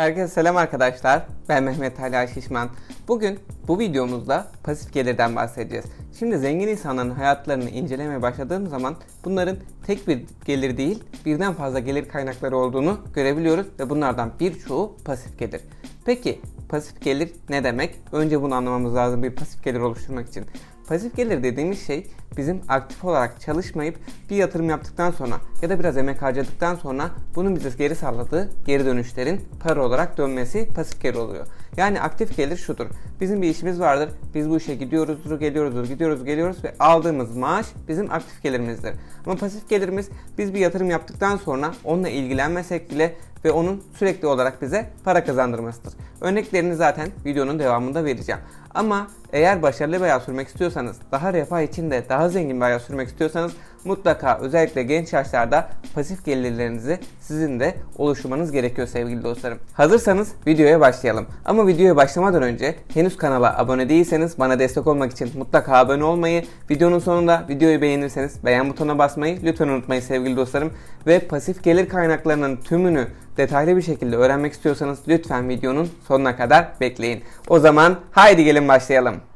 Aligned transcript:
Herkese 0.00 0.28
selam 0.28 0.56
arkadaşlar. 0.56 1.22
Ben 1.48 1.62
Mehmet 1.62 2.00
Ali 2.00 2.28
Şişman. 2.28 2.68
Bugün 3.08 3.38
bu 3.68 3.78
videomuzda 3.78 4.46
pasif 4.64 4.92
gelirden 4.92 5.36
bahsedeceğiz. 5.36 5.84
Şimdi 6.18 6.38
zengin 6.38 6.68
insanların 6.68 7.10
hayatlarını 7.10 7.70
incelemeye 7.70 8.22
başladığım 8.22 8.66
zaman 8.66 8.96
bunların 9.24 9.56
tek 9.86 10.08
bir 10.08 10.22
gelir 10.44 10.76
değil 10.76 11.04
birden 11.26 11.52
fazla 11.52 11.78
gelir 11.78 12.08
kaynakları 12.08 12.56
olduğunu 12.56 12.98
görebiliyoruz 13.14 13.66
ve 13.78 13.90
bunlardan 13.90 14.32
birçoğu 14.40 14.96
pasif 15.04 15.38
gelir. 15.38 15.60
Peki 16.04 16.40
pasif 16.68 17.02
gelir 17.02 17.32
ne 17.48 17.64
demek? 17.64 18.00
Önce 18.12 18.42
bunu 18.42 18.54
anlamamız 18.54 18.94
lazım 18.94 19.22
bir 19.22 19.34
pasif 19.34 19.64
gelir 19.64 19.80
oluşturmak 19.80 20.28
için. 20.28 20.44
Pasif 20.90 21.16
gelir 21.16 21.42
dediğimiz 21.42 21.86
şey 21.86 22.06
bizim 22.36 22.60
aktif 22.68 23.04
olarak 23.04 23.40
çalışmayıp 23.40 23.96
bir 24.30 24.36
yatırım 24.36 24.70
yaptıktan 24.70 25.10
sonra 25.10 25.34
ya 25.62 25.70
da 25.70 25.78
biraz 25.78 25.96
emek 25.96 26.22
harcadıktan 26.22 26.74
sonra 26.74 27.10
bunun 27.34 27.56
bize 27.56 27.70
geri 27.78 27.94
sağladığı 27.94 28.50
geri 28.66 28.84
dönüşlerin 28.84 29.40
para 29.60 29.84
olarak 29.84 30.18
dönmesi 30.18 30.68
pasif 30.74 31.02
gelir 31.02 31.14
oluyor. 31.14 31.46
Yani 31.76 32.00
aktif 32.00 32.36
gelir 32.36 32.56
şudur. 32.56 32.86
Bizim 33.20 33.42
bir 33.42 33.48
işimiz 33.48 33.80
vardır. 33.80 34.08
Biz 34.34 34.50
bu 34.50 34.56
işe 34.56 34.74
gidiyoruzdur, 34.74 35.40
geliyoruzdur, 35.40 35.84
gidiyoruz, 35.84 36.24
geliyoruz 36.24 36.64
ve 36.64 36.74
aldığımız 36.78 37.36
maaş 37.36 37.66
bizim 37.88 38.10
aktif 38.10 38.42
gelirimizdir. 38.42 38.92
Ama 39.26 39.36
pasif 39.36 39.68
gelirimiz 39.68 40.08
biz 40.38 40.54
bir 40.54 40.58
yatırım 40.58 40.90
yaptıktan 40.90 41.36
sonra 41.36 41.72
onunla 41.84 42.08
ilgilenmesek 42.08 42.90
bile 42.90 43.14
ve 43.44 43.50
onun 43.52 43.84
sürekli 43.94 44.26
olarak 44.26 44.62
bize 44.62 44.90
para 45.04 45.24
kazandırmasıdır. 45.24 45.92
Örneklerini 46.20 46.74
zaten 46.74 47.08
videonun 47.24 47.58
devamında 47.58 48.04
vereceğim. 48.04 48.40
Ama 48.74 49.06
eğer 49.32 49.62
başarılı 49.62 49.94
bir 49.94 50.00
hayat 50.00 50.22
sürmek 50.22 50.48
istiyorsanız, 50.48 50.96
daha 51.12 51.32
refah 51.32 51.60
içinde 51.60 52.04
daha 52.08 52.28
zengin 52.28 52.56
bir 52.56 52.62
hayat 52.62 52.82
sürmek 52.82 53.08
istiyorsanız 53.08 53.52
mutlaka 53.84 54.38
özellikle 54.38 54.82
genç 54.82 55.12
yaşlarda 55.12 55.68
pasif 55.94 56.24
gelirlerinizi 56.24 56.98
sizin 57.20 57.60
de 57.60 57.74
oluşturmanız 57.98 58.52
gerekiyor 58.52 58.88
sevgili 58.88 59.24
dostlarım. 59.24 59.58
Hazırsanız 59.72 60.32
videoya 60.46 60.80
başlayalım. 60.80 61.26
Ama 61.44 61.66
videoya 61.66 61.96
başlamadan 61.96 62.42
önce 62.42 62.74
henüz 62.94 63.16
kanala 63.16 63.58
abone 63.58 63.88
değilseniz 63.88 64.38
bana 64.38 64.58
destek 64.58 64.86
olmak 64.86 65.12
için 65.12 65.30
mutlaka 65.38 65.76
abone 65.76 66.04
olmayı, 66.04 66.44
videonun 66.70 66.98
sonunda 66.98 67.44
videoyu 67.48 67.80
beğenirseniz 67.80 68.44
beğen 68.44 68.68
butonuna 68.70 68.98
basmayı 68.98 69.38
lütfen 69.42 69.68
unutmayın 69.68 70.02
sevgili 70.02 70.36
dostlarım. 70.36 70.72
Ve 71.06 71.18
pasif 71.18 71.64
gelir 71.64 71.88
kaynaklarının 71.88 72.56
tümünü 72.56 73.06
detaylı 73.36 73.76
bir 73.76 73.82
şekilde 73.82 74.16
öğrenmek 74.16 74.52
istiyorsanız 74.52 74.98
lütfen 75.08 75.48
videonun 75.48 75.88
sonuna 76.08 76.36
kadar 76.36 76.68
bekleyin. 76.80 77.22
O 77.48 77.58
zaman 77.58 77.96
haydi 78.10 78.44
gelin 78.44 78.68
başlayalım. 78.68 79.29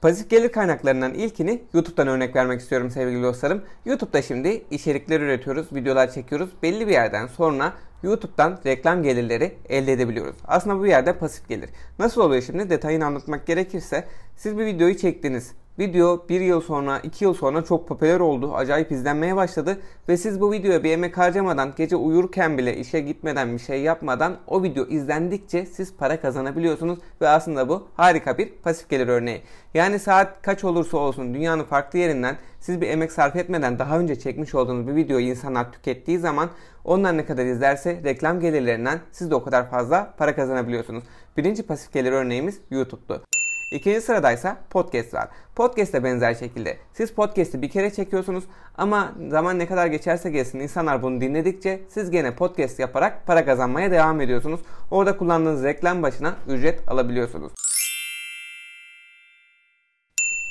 Pasif 0.00 0.30
gelir 0.30 0.52
kaynaklarından 0.52 1.14
ilkini 1.14 1.62
YouTube'dan 1.74 2.08
örnek 2.08 2.36
vermek 2.36 2.60
istiyorum 2.60 2.90
sevgili 2.90 3.22
dostlarım. 3.22 3.62
YouTube'da 3.84 4.22
şimdi 4.22 4.64
içerikler 4.70 5.20
üretiyoruz, 5.20 5.72
videolar 5.72 6.10
çekiyoruz. 6.10 6.50
Belli 6.62 6.86
bir 6.86 6.92
yerden 6.92 7.26
sonra 7.26 7.72
YouTube'dan 8.02 8.58
reklam 8.66 9.02
gelirleri 9.02 9.54
elde 9.68 9.92
edebiliyoruz. 9.92 10.36
Aslında 10.44 10.78
bu 10.78 10.86
yerde 10.86 11.18
pasif 11.18 11.48
gelir. 11.48 11.70
Nasıl 11.98 12.20
oluyor 12.20 12.42
şimdi 12.42 12.70
detayını 12.70 13.06
anlatmak 13.06 13.46
gerekirse 13.46 14.04
siz 14.36 14.58
bir 14.58 14.66
videoyu 14.66 14.96
çektiniz. 14.96 15.52
Video 15.80 16.28
bir 16.28 16.40
yıl 16.40 16.60
sonra, 16.60 16.98
iki 16.98 17.24
yıl 17.24 17.34
sonra 17.34 17.64
çok 17.64 17.88
popüler 17.88 18.20
oldu. 18.20 18.54
Acayip 18.54 18.92
izlenmeye 18.92 19.36
başladı. 19.36 19.80
Ve 20.08 20.16
siz 20.16 20.40
bu 20.40 20.52
videoya 20.52 20.84
bir 20.84 20.90
emek 20.90 21.18
harcamadan, 21.18 21.72
gece 21.76 21.96
uyurken 21.96 22.58
bile 22.58 22.76
işe 22.76 23.00
gitmeden 23.00 23.52
bir 23.52 23.58
şey 23.58 23.82
yapmadan 23.82 24.36
o 24.46 24.62
video 24.62 24.86
izlendikçe 24.86 25.66
siz 25.66 25.96
para 25.96 26.20
kazanabiliyorsunuz. 26.20 26.98
Ve 27.20 27.28
aslında 27.28 27.68
bu 27.68 27.88
harika 27.94 28.38
bir 28.38 28.48
pasif 28.48 28.88
gelir 28.88 29.08
örneği. 29.08 29.42
Yani 29.74 29.98
saat 29.98 30.42
kaç 30.42 30.64
olursa 30.64 30.96
olsun 30.98 31.34
dünyanın 31.34 31.64
farklı 31.64 31.98
yerinden 31.98 32.36
siz 32.60 32.80
bir 32.80 32.88
emek 32.88 33.12
sarf 33.12 33.36
etmeden 33.36 33.78
daha 33.78 33.98
önce 33.98 34.18
çekmiş 34.18 34.54
olduğunuz 34.54 34.86
bir 34.86 34.94
videoyu 34.94 35.26
insanlar 35.26 35.72
tükettiği 35.72 36.18
zaman 36.18 36.50
onlar 36.84 37.16
ne 37.16 37.24
kadar 37.24 37.44
izlerse 37.46 38.00
reklam 38.04 38.40
gelirlerinden 38.40 38.98
siz 39.12 39.30
de 39.30 39.34
o 39.34 39.44
kadar 39.44 39.70
fazla 39.70 40.14
para 40.18 40.34
kazanabiliyorsunuz. 40.34 41.04
Birinci 41.36 41.62
pasif 41.62 41.92
gelir 41.92 42.12
örneğimiz 42.12 42.60
YouTube'du. 42.70 43.22
İkinci 43.70 44.00
sıradaysa 44.00 44.56
podcast 44.70 45.14
var. 45.14 45.28
Podcast 45.56 45.92
de 45.92 46.04
benzer 46.04 46.34
şekilde. 46.34 46.76
Siz 46.92 47.12
podcast'i 47.12 47.62
bir 47.62 47.70
kere 47.70 47.90
çekiyorsunuz 47.90 48.44
ama 48.74 49.12
zaman 49.30 49.58
ne 49.58 49.66
kadar 49.66 49.86
geçerse 49.86 50.30
geçsin 50.30 50.60
insanlar 50.60 51.02
bunu 51.02 51.20
dinledikçe 51.20 51.80
siz 51.88 52.10
gene 52.10 52.34
podcast 52.34 52.78
yaparak 52.78 53.26
para 53.26 53.44
kazanmaya 53.44 53.90
devam 53.90 54.20
ediyorsunuz. 54.20 54.60
Orada 54.90 55.16
kullandığınız 55.16 55.64
reklam 55.64 56.02
başına 56.02 56.36
ücret 56.48 56.88
alabiliyorsunuz. 56.88 57.52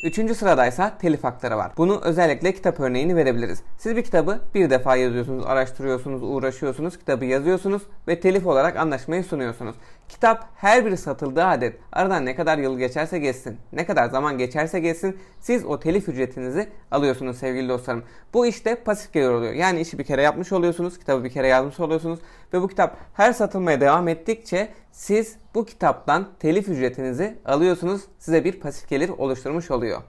Üçüncü 0.04 0.36
sıradaysa 0.36 0.98
telif 0.98 1.24
hakları 1.24 1.58
var. 1.58 1.72
Bunu 1.78 2.02
özellikle 2.04 2.54
kitap 2.54 2.80
örneğini 2.80 3.16
verebiliriz. 3.16 3.64
Siz 3.78 3.96
bir 3.96 4.04
kitabı 4.04 4.40
bir 4.56 4.70
defa 4.70 4.96
yazıyorsunuz, 4.96 5.46
araştırıyorsunuz, 5.46 6.24
uğraşıyorsunuz, 6.24 6.98
kitabı 6.98 7.26
yazıyorsunuz 7.26 7.82
ve 8.08 8.20
telif 8.20 8.48
olarak 8.48 8.78
anlaşmayı 8.78 9.24
sunuyorsunuz. 9.24 9.76
Kitap 10.10 10.50
her 10.56 10.86
biri 10.86 10.98
satıldığı 10.98 11.46
adet 11.46 11.76
aradan 11.92 12.26
ne 12.26 12.36
kadar 12.36 12.58
yıl 12.58 12.78
geçerse 12.78 13.20
geçsin, 13.20 13.58
ne 13.74 13.86
kadar 13.86 14.10
zaman 14.10 14.38
geçerse 14.38 14.80
geçsin 14.80 15.18
siz 15.40 15.66
o 15.66 15.80
telif 15.80 16.10
ücretinizi 16.10 16.70
alıyorsunuz 16.92 17.38
sevgili 17.38 17.70
dostlarım. 17.70 18.04
Bu 18.34 18.46
işte 18.46 18.76
pasif 18.76 19.14
gelir 19.14 19.30
oluyor. 19.30 19.54
Yani 19.54 19.82
işi 19.82 20.00
bir 20.00 20.04
kere 20.04 20.22
yapmış 20.22 20.52
oluyorsunuz, 20.52 21.00
kitabı 21.00 21.24
bir 21.24 21.30
kere 21.30 21.48
yazmış 21.48 21.80
oluyorsunuz 21.80 22.20
ve 22.54 22.62
bu 22.62 22.68
kitap 22.68 22.98
her 23.14 23.34
satılmaya 23.34 23.82
devam 23.82 24.08
ettikçe 24.08 24.70
siz 24.92 25.36
bu 25.56 25.66
kitaptan 25.66 26.28
telif 26.40 26.70
ücretinizi 26.70 27.38
alıyorsunuz. 27.46 28.02
Size 28.20 28.44
bir 28.44 28.60
pasif 28.60 28.90
gelir 28.90 29.10
oluşturmuş 29.10 29.72
oluyor. 29.72 30.02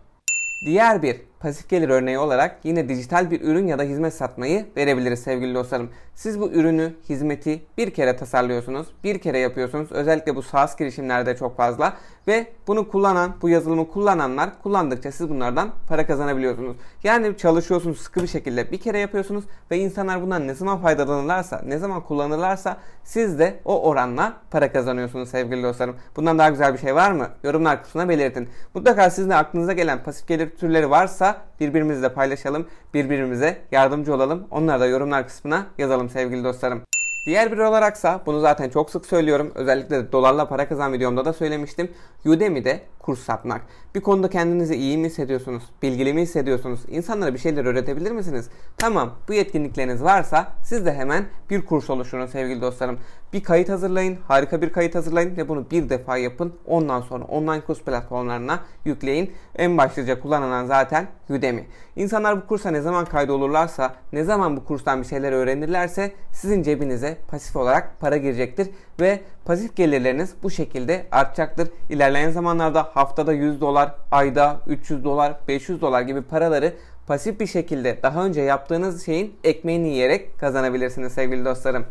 Diğer 0.66 1.02
bir 1.02 1.29
pasif 1.40 1.68
gelir 1.68 1.88
örneği 1.88 2.18
olarak 2.18 2.56
yine 2.64 2.88
dijital 2.88 3.30
bir 3.30 3.40
ürün 3.40 3.66
ya 3.66 3.78
da 3.78 3.82
hizmet 3.82 4.14
satmayı 4.14 4.66
verebiliriz 4.76 5.22
sevgili 5.22 5.54
dostlarım. 5.54 5.90
Siz 6.14 6.40
bu 6.40 6.50
ürünü, 6.50 6.92
hizmeti 7.08 7.62
bir 7.78 7.90
kere 7.90 8.16
tasarlıyorsunuz, 8.16 8.86
bir 9.04 9.18
kere 9.18 9.38
yapıyorsunuz. 9.38 9.92
Özellikle 9.92 10.36
bu 10.36 10.42
SaaS 10.42 10.76
girişimlerde 10.76 11.36
çok 11.36 11.56
fazla 11.56 11.96
ve 12.28 12.46
bunu 12.66 12.88
kullanan, 12.88 13.34
bu 13.42 13.48
yazılımı 13.48 13.88
kullananlar 13.88 14.62
kullandıkça 14.62 15.12
siz 15.12 15.28
bunlardan 15.28 15.70
para 15.88 16.06
kazanabiliyorsunuz. 16.06 16.76
Yani 17.04 17.36
çalışıyorsunuz 17.36 18.00
sıkı 18.00 18.22
bir 18.22 18.26
şekilde 18.26 18.70
bir 18.70 18.78
kere 18.78 18.98
yapıyorsunuz 18.98 19.44
ve 19.70 19.78
insanlar 19.78 20.22
bundan 20.22 20.48
ne 20.48 20.54
zaman 20.54 20.78
faydalanırlarsa, 20.78 21.62
ne 21.66 21.78
zaman 21.78 22.00
kullanırlarsa 22.00 22.76
siz 23.04 23.38
de 23.38 23.60
o 23.64 23.82
oranla 23.82 24.32
para 24.50 24.72
kazanıyorsunuz 24.72 25.28
sevgili 25.28 25.62
dostlarım. 25.62 25.96
Bundan 26.16 26.38
daha 26.38 26.48
güzel 26.48 26.72
bir 26.72 26.78
şey 26.78 26.94
var 26.94 27.12
mı? 27.12 27.28
Yorumlar 27.44 27.82
kısmına 27.82 28.08
belirtin. 28.08 28.48
Mutlaka 28.74 29.10
sizin 29.10 29.30
de 29.30 29.34
aklınıza 29.34 29.72
gelen 29.72 30.02
pasif 30.02 30.28
gelir 30.28 30.50
türleri 30.50 30.90
varsa 30.90 31.29
birbirimizle 31.60 32.12
paylaşalım, 32.12 32.66
birbirimize 32.94 33.58
yardımcı 33.72 34.14
olalım. 34.14 34.46
Onları 34.50 34.80
da 34.80 34.86
yorumlar 34.86 35.26
kısmına 35.26 35.66
yazalım 35.78 36.10
sevgili 36.10 36.44
dostlarım. 36.44 36.82
Diğer 37.26 37.52
bir 37.52 37.58
olaraksa 37.58 38.20
bunu 38.26 38.40
zaten 38.40 38.68
çok 38.68 38.90
sık 38.90 39.06
söylüyorum. 39.06 39.52
Özellikle 39.54 40.12
dolarla 40.12 40.48
para 40.48 40.68
kazan 40.68 40.92
videomda 40.92 41.24
da 41.24 41.32
söylemiştim. 41.32 41.90
Udemy'de 42.26 42.80
kurs 43.10 43.20
satmak. 43.20 43.62
Bir 43.94 44.00
konuda 44.00 44.30
kendinizi 44.30 44.74
iyi 44.74 44.98
mi 44.98 45.06
hissediyorsunuz? 45.06 45.62
Bilgili 45.82 46.14
mi 46.14 46.22
hissediyorsunuz? 46.22 46.80
İnsanlara 46.88 47.34
bir 47.34 47.38
şeyler 47.38 47.64
öğretebilir 47.64 48.10
misiniz? 48.10 48.48
Tamam 48.78 49.10
bu 49.28 49.34
yetkinlikleriniz 49.34 50.02
varsa 50.02 50.52
siz 50.64 50.86
de 50.86 50.94
hemen 50.94 51.24
bir 51.50 51.66
kurs 51.66 51.90
oluşturun 51.90 52.26
sevgili 52.26 52.60
dostlarım. 52.60 52.98
Bir 53.32 53.42
kayıt 53.42 53.68
hazırlayın, 53.68 54.18
harika 54.28 54.62
bir 54.62 54.72
kayıt 54.72 54.94
hazırlayın 54.94 55.36
ve 55.36 55.48
bunu 55.48 55.70
bir 55.70 55.88
defa 55.88 56.16
yapın. 56.16 56.54
Ondan 56.66 57.00
sonra 57.00 57.24
online 57.24 57.60
kurs 57.60 57.80
platformlarına 57.80 58.60
yükleyin. 58.84 59.32
En 59.56 59.78
başlıca 59.78 60.20
kullanılan 60.20 60.66
zaten 60.66 61.06
Udemy. 61.30 61.66
İnsanlar 61.96 62.42
bu 62.42 62.46
kursa 62.46 62.70
ne 62.70 62.80
zaman 62.80 63.04
kaydolurlarsa, 63.04 63.94
ne 64.12 64.24
zaman 64.24 64.56
bu 64.56 64.64
kurstan 64.64 65.02
bir 65.02 65.06
şeyler 65.06 65.32
öğrenirlerse 65.32 66.12
sizin 66.32 66.62
cebinize 66.62 67.16
pasif 67.28 67.56
olarak 67.56 68.00
para 68.00 68.16
girecektir 68.16 68.70
ve 69.00 69.20
pasif 69.44 69.76
gelirleriniz 69.76 70.34
bu 70.42 70.50
şekilde 70.50 71.06
artacaktır. 71.10 71.68
İlerleyen 71.88 72.30
zamanlarda 72.30 72.96
haftada 73.00 73.32
100 73.32 73.60
dolar, 73.60 73.94
ayda 74.10 74.60
300 74.66 75.04
dolar, 75.04 75.34
500 75.48 75.80
dolar 75.80 76.02
gibi 76.02 76.22
paraları 76.22 76.74
pasif 77.06 77.40
bir 77.40 77.46
şekilde 77.46 78.02
daha 78.02 78.24
önce 78.24 78.40
yaptığınız 78.40 79.06
şeyin 79.06 79.34
ekmeğini 79.44 79.88
yiyerek 79.88 80.38
kazanabilirsiniz 80.38 81.12
sevgili 81.12 81.44
dostlarım. 81.44 81.84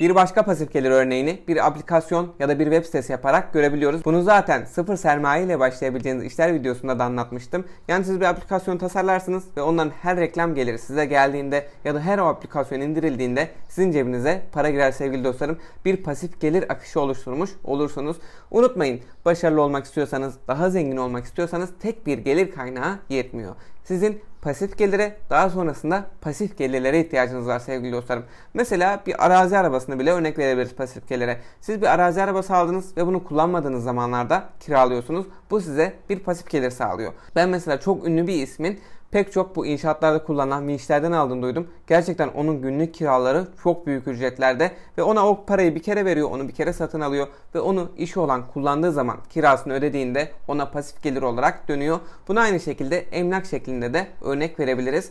Bir 0.00 0.14
başka 0.14 0.42
pasif 0.42 0.72
gelir 0.72 0.90
örneğini 0.90 1.40
bir 1.48 1.66
aplikasyon 1.66 2.32
ya 2.38 2.48
da 2.48 2.58
bir 2.58 2.64
web 2.64 2.84
sitesi 2.84 3.12
yaparak 3.12 3.52
görebiliyoruz. 3.52 4.04
Bunu 4.04 4.22
zaten 4.22 4.64
sıfır 4.64 4.96
sermaye 4.96 5.44
ile 5.44 5.60
başlayabileceğiniz 5.60 6.24
işler 6.24 6.54
videosunda 6.54 6.98
da 6.98 7.04
anlatmıştım. 7.04 7.64
Yani 7.88 8.04
siz 8.04 8.20
bir 8.20 8.24
aplikasyon 8.24 8.78
tasarlarsınız 8.78 9.44
ve 9.56 9.62
onların 9.62 9.92
her 10.02 10.16
reklam 10.16 10.54
geliri 10.54 10.78
size 10.78 11.04
geldiğinde 11.04 11.68
ya 11.84 11.94
da 11.94 12.00
her 12.00 12.18
o 12.18 12.26
aplikasyon 12.26 12.80
indirildiğinde 12.80 13.48
sizin 13.68 13.92
cebinize 13.92 14.42
para 14.52 14.70
girer 14.70 14.92
sevgili 14.92 15.24
dostlarım. 15.24 15.58
Bir 15.84 15.96
pasif 15.96 16.40
gelir 16.40 16.72
akışı 16.72 17.00
oluşturmuş 17.00 17.50
olursunuz. 17.64 18.16
Unutmayın 18.50 19.00
başarılı 19.24 19.62
olmak 19.62 19.84
istiyorsanız, 19.84 20.34
daha 20.48 20.70
zengin 20.70 20.96
olmak 20.96 21.24
istiyorsanız 21.24 21.70
tek 21.80 22.06
bir 22.06 22.18
gelir 22.18 22.50
kaynağı 22.50 22.98
yetmiyor. 23.08 23.56
Sizin 23.84 24.20
pasif 24.44 24.78
gelire 24.78 25.16
daha 25.30 25.50
sonrasında 25.50 26.06
pasif 26.20 26.58
gelirlere 26.58 27.00
ihtiyacınız 27.00 27.46
var 27.46 27.58
sevgili 27.58 27.92
dostlarım. 27.92 28.24
Mesela 28.54 29.02
bir 29.06 29.26
arazi 29.26 29.58
arabasını 29.58 29.98
bile 29.98 30.12
örnek 30.12 30.38
verebiliriz 30.38 30.74
pasif 30.74 31.08
gelire. 31.08 31.40
Siz 31.60 31.82
bir 31.82 31.86
arazi 31.86 32.22
arabası 32.22 32.54
aldınız 32.54 32.96
ve 32.96 33.06
bunu 33.06 33.24
kullanmadığınız 33.24 33.84
zamanlarda 33.84 34.48
kiralıyorsunuz. 34.60 35.26
Bu 35.50 35.60
size 35.60 35.94
bir 36.08 36.18
pasif 36.18 36.50
gelir 36.50 36.70
sağlıyor. 36.70 37.12
Ben 37.36 37.48
mesela 37.48 37.80
çok 37.80 38.06
ünlü 38.06 38.26
bir 38.26 38.42
ismin 38.42 38.80
pek 39.14 39.32
çok 39.32 39.56
bu 39.56 39.66
inşaatlarda 39.66 40.24
kullanılan 40.24 40.68
vinçlerden 40.68 41.12
aldığını 41.12 41.42
duydum. 41.42 41.68
Gerçekten 41.86 42.28
onun 42.28 42.62
günlük 42.62 42.94
kiraları 42.94 43.46
çok 43.62 43.86
büyük 43.86 44.08
ücretlerde 44.08 44.70
ve 44.98 45.02
ona 45.02 45.28
o 45.28 45.44
parayı 45.44 45.74
bir 45.74 45.82
kere 45.82 46.04
veriyor, 46.04 46.30
onu 46.30 46.48
bir 46.48 46.52
kere 46.52 46.72
satın 46.72 47.00
alıyor 47.00 47.26
ve 47.54 47.60
onu 47.60 47.90
işi 47.96 48.20
olan 48.20 48.46
kullandığı 48.46 48.92
zaman 48.92 49.16
kirasını 49.30 49.72
ödediğinde 49.72 50.30
ona 50.48 50.70
pasif 50.70 51.02
gelir 51.02 51.22
olarak 51.22 51.68
dönüyor. 51.68 51.98
Buna 52.28 52.40
aynı 52.40 52.60
şekilde 52.60 52.98
emlak 52.98 53.46
şeklinde 53.46 53.94
de 53.94 54.06
örnek 54.22 54.60
verebiliriz. 54.60 55.10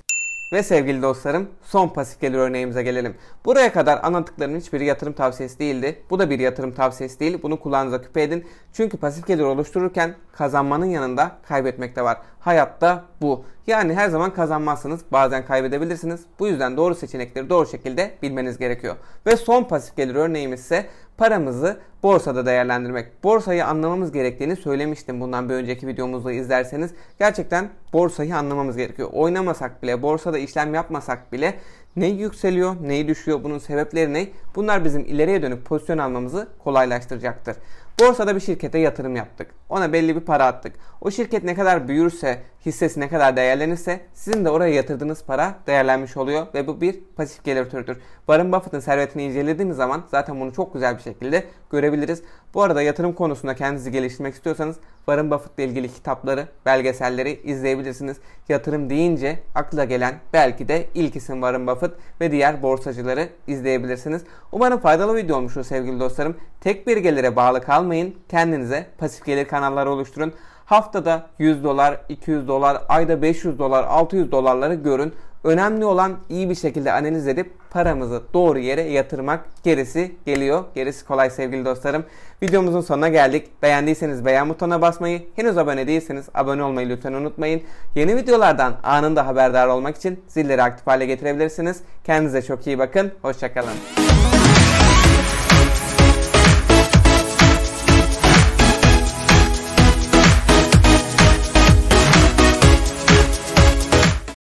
Ve 0.54 0.64
sevgili 0.64 1.02
dostlarım 1.02 1.50
son 1.64 1.88
pasif 1.88 2.22
gelir 2.22 2.38
örneğimize 2.38 2.84
gelelim. 2.84 3.16
Buraya 3.46 3.74
kadar 3.74 4.00
anlattıklarım 4.04 4.56
hiçbiri 4.56 4.86
yatırım 4.86 5.14
tavsiyesi 5.14 5.60
değildi. 5.60 6.02
Bu 6.10 6.20
da 6.20 6.30
bir 6.30 6.40
yatırım 6.40 6.72
tavsiyesi 6.72 7.20
değil. 7.20 7.40
Bunu 7.44 7.60
kulağınıza 7.60 8.02
küpe 8.02 8.22
edin. 8.22 8.46
Çünkü 8.74 8.98
pasif 8.98 9.28
gelir 9.28 9.44
oluştururken 9.44 10.16
kazanmanın 10.32 10.86
yanında 10.86 11.32
kaybetmek 11.48 11.96
de 11.96 12.02
var. 12.02 12.18
Hayatta 12.40 13.06
bu. 13.22 13.46
Yani 13.68 13.94
her 13.94 14.10
zaman 14.10 14.34
kazanmazsınız. 14.34 15.02
Bazen 15.12 15.46
kaybedebilirsiniz. 15.46 16.22
Bu 16.40 16.48
yüzden 16.48 16.78
doğru 16.78 16.96
seçenekleri 16.96 17.50
doğru 17.50 17.68
şekilde 17.68 18.18
bilmeniz 18.22 18.58
gerekiyor. 18.58 18.96
Ve 19.26 19.38
son 19.38 19.64
pasif 19.64 19.98
gelir 19.98 20.16
örneğimiz 20.16 20.60
ise 20.60 20.86
paramızı 21.18 21.78
borsada 22.04 22.46
değerlendirmek. 22.46 23.24
Borsayı 23.24 23.66
anlamamız 23.66 24.12
gerektiğini 24.12 24.56
söylemiştim 24.56 25.22
bundan 25.22 25.50
bir 25.50 25.54
önceki 25.54 25.88
videomuzda 25.88 26.32
izlerseniz. 26.32 26.92
Gerçekten 27.20 27.70
borsayı 27.94 28.36
anlamamız 28.36 28.78
gerekiyor. 28.78 29.10
Oynamasak 29.14 29.84
bile, 29.84 30.02
borsada 30.02 30.38
işlem 30.38 30.74
yapmasak 30.74 31.32
bile 31.32 31.54
ne 31.96 32.08
yükseliyor, 32.08 32.76
neyi 32.82 33.08
düşüyor, 33.08 33.44
bunun 33.44 33.60
sebepleri 33.60 34.14
ne? 34.14 34.28
Bunlar 34.56 34.86
bizim 34.86 35.06
ileriye 35.06 35.42
dönük 35.42 35.66
pozisyon 35.66 35.98
almamızı 35.98 36.48
kolaylaştıracaktır. 36.64 37.56
Borsada 38.00 38.36
bir 38.36 38.40
şirkete 38.40 38.80
yatırım 38.80 39.16
yaptık. 39.16 39.48
Ona 39.70 39.94
belli 39.94 40.16
bir 40.16 40.22
para 40.22 40.46
attık. 40.46 40.74
O 41.02 41.12
şirket 41.12 41.44
ne 41.44 41.56
kadar 41.56 41.88
büyürse, 41.88 42.42
hissesi 42.66 43.00
ne 43.00 43.10
kadar 43.10 43.36
değerlenirse 43.36 44.00
sizin 44.14 44.46
de 44.46 44.50
oraya 44.50 44.74
yatırdığınız 44.74 45.24
para 45.24 45.56
değerlenmiş 45.68 46.18
oluyor 46.18 46.48
ve 46.54 46.68
bu 46.68 46.82
bir 46.82 47.00
pasif 47.16 47.44
gelir 47.44 47.70
türüdür. 47.70 47.98
Warren 48.18 48.52
Buffett'ın 48.52 48.80
servetini 48.80 49.24
incelediğimiz 49.24 49.78
zaman 49.78 50.04
zaten 50.12 50.40
bunu 50.40 50.54
çok 50.54 50.74
güzel 50.74 50.98
bir 50.98 51.02
şekilde 51.02 51.44
görebiliriz. 51.72 52.24
Bu 52.54 52.64
arada 52.64 52.82
yatırım 52.82 53.14
konusunda 53.14 53.56
kendinizi 53.56 53.92
geliştirmek 53.92 54.34
istiyorsanız 54.34 54.76
Warren 54.98 55.32
Buffett 55.32 55.60
ile 55.60 55.66
ilgili 55.66 55.94
kitapları, 55.94 56.48
belgeselleri 56.66 57.42
izleyebilirsiniz. 57.44 58.18
Yatırım 58.50 58.90
deyince 58.90 59.40
akla 59.56 59.84
gelen 59.84 60.16
belki 60.34 60.68
de 60.68 60.86
ilk 60.96 61.16
isim 61.16 61.36
Warren 61.36 61.68
Buffett 61.68 61.92
ve 62.22 62.32
diğer 62.32 62.62
borsacıları 62.62 63.30
izleyebilirsiniz. 63.48 64.22
Umarım 64.52 64.80
faydalı 64.80 65.16
video 65.16 65.38
olmuştur 65.38 65.64
sevgili 65.64 66.00
dostlarım. 66.00 66.38
Tek 66.62 66.88
bir 66.88 66.98
gelire 66.98 67.36
bağlı 67.36 67.62
kalmayın. 67.62 68.16
Kendinize 68.30 68.88
pasif 68.98 69.26
gelir 69.26 69.46
kanalları 69.46 69.90
oluşturun. 69.90 70.34
Haftada 70.66 71.28
100 71.40 71.64
dolar, 71.64 71.98
200 72.10 72.48
dolar, 72.48 72.82
ayda 72.90 73.22
500 73.22 73.60
dolar, 73.60 73.84
600 73.84 74.32
dolarları 74.32 74.74
görün. 74.74 75.14
Önemli 75.44 75.86
olan 75.86 76.18
iyi 76.30 76.50
bir 76.50 76.56
şekilde 76.56 76.92
analiz 76.92 77.28
edip 77.28 77.52
paramızı 77.70 78.22
doğru 78.34 78.60
yere 78.60 78.82
yatırmak 78.82 79.46
gerisi 79.64 80.16
geliyor. 80.26 80.64
Gerisi 80.76 81.06
kolay 81.06 81.30
sevgili 81.30 81.66
dostlarım. 81.66 82.06
Videomuzun 82.44 82.82
sonuna 82.82 83.10
geldik. 83.10 83.48
Beğendiyseniz 83.62 84.26
beğen 84.26 84.50
butonuna 84.50 84.82
basmayı, 84.82 85.22
henüz 85.36 85.58
abone 85.58 85.88
değilseniz 85.88 86.26
abone 86.34 86.64
olmayı 86.64 86.90
lütfen 86.90 87.14
unutmayın. 87.14 87.62
Yeni 87.96 88.16
videolardan 88.16 88.74
anında 88.84 89.28
haberdar 89.28 89.68
olmak 89.68 89.96
için 89.98 90.24
zilleri 90.28 90.64
aktif 90.64 90.88
hale 90.88 91.06
getirebilirsiniz. 91.06 91.82
Kendinize 92.04 92.42
çok 92.42 92.68
iyi 92.68 92.80
bakın. 92.80 93.12
Hoşçakalın. 93.22 93.74